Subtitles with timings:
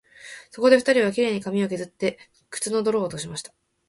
[0.49, 2.17] そこで二人は、綺麗に髪をけずって、
[2.49, 3.53] 靴の泥を落としました